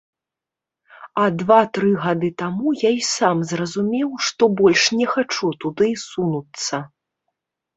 [1.23, 6.75] А два-тры гады таму я і сам зразумеў, што больш не хачу туды сунуцца.